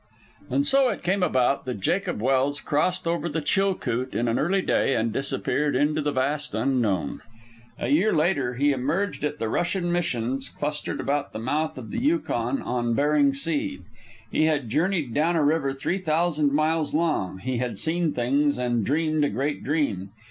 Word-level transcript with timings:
And 0.49 0.65
so 0.65 0.89
it 0.89 1.03
came 1.03 1.21
about 1.21 1.65
that 1.65 1.79
Jacob 1.79 2.19
Welse 2.23 2.59
crossed 2.59 3.05
over 3.05 3.29
the 3.29 3.39
Chilcoot 3.39 4.15
in 4.15 4.27
an 4.27 4.39
early 4.39 4.63
day, 4.63 4.95
and 4.95 5.13
disappeared 5.13 5.75
into 5.75 6.01
the 6.01 6.11
vast 6.11 6.55
unknown. 6.55 7.21
A 7.77 7.89
year 7.89 8.11
later 8.11 8.55
he 8.55 8.71
emerged 8.71 9.23
at 9.23 9.37
the 9.37 9.47
Russian 9.47 9.91
missions 9.91 10.49
clustered 10.49 10.99
about 10.99 11.33
the 11.33 11.39
mouth 11.39 11.77
of 11.77 11.91
the 11.91 11.99
Yukon 12.01 12.63
on 12.63 12.95
Bering 12.95 13.35
Sea. 13.35 13.77
He 14.31 14.45
had 14.45 14.69
journeyed 14.71 15.13
down 15.13 15.35
a 15.35 15.43
river 15.43 15.71
three 15.71 15.99
thousand 15.99 16.51
miles 16.51 16.95
long, 16.95 17.37
he 17.37 17.57
had 17.59 17.77
seen 17.77 18.11
things, 18.11 18.57
and 18.57 18.83
dreamed 18.83 19.23
a 19.23 19.29
great 19.29 19.63
dream. 19.63 20.09